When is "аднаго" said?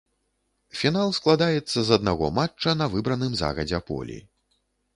1.99-2.31